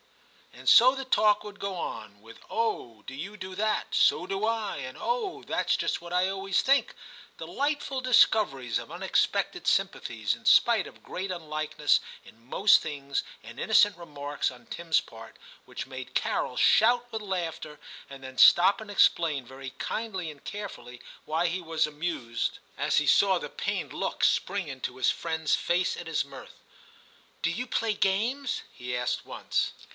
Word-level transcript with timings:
And 0.53 0.67
so 0.67 0.95
the 0.95 1.05
talk 1.05 1.43
would 1.43 1.59
go 1.59 1.75
on, 1.75 2.21
with, 2.21 2.39
'Oh! 2.49 3.03
do 3.07 3.13
you 3.13 3.37
do 3.37 3.55
that.^ 3.55 3.93
so 3.95 4.27
do 4.27 4.45
I,' 4.45 4.77
and 4.77 4.97
'Oh! 4.99 5.43
that*s 5.43 5.75
just 5.77 6.01
what 6.01 6.11
I 6.11 6.27
always 6.27 6.61
think,*— 6.61 6.93
delightful 7.39 8.01
discoveries 8.01 8.77
of 8.77 8.91
unexpected 8.91 9.65
sympathies, 9.65 10.33
in 10.35 10.45
spite 10.45 10.87
of 10.87 11.03
great 11.03 11.29
unlikeness 11.31 11.99
in 12.25 12.43
most 12.47 12.81
things, 12.81 13.23
and 13.43 13.59
innocent 13.59 13.95
remarks 13.95 14.49
on 14.51 14.65
Tim 14.65 14.89
s 14.89 14.99
part, 15.01 15.37
which 15.65 15.87
made 15.87 16.15
Carol 16.15 16.57
shout 16.57 17.11
with 17.11 17.21
laughter, 17.21 17.79
and 18.09 18.23
then 18.23 18.37
stop 18.37 18.81
and 18.81 18.91
explain 18.91 19.45
very 19.45 19.69
kindly 19.77 20.29
and 20.31 20.43
carefully 20.43 20.99
why 21.25 21.47
he 21.47 21.61
was 21.61 21.87
amused, 21.87 22.57
as 22.77 22.97
he 22.97 23.07
saw 23.07 23.37
the 23.37 23.49
pained 23.49 23.93
look 23.93 24.23
spring 24.23 24.67
into 24.67 24.97
his 24.97 25.11
friend's 25.11 25.55
face 25.55 25.95
at 25.95 26.07
his 26.07 26.25
mirth. 26.25 26.55
* 27.01 27.41
Do 27.43 27.51
you 27.51 27.67
play 27.67 27.93
games 27.93 28.63
}'he 28.73 28.95
asked 28.97 29.25
once. 29.25 29.73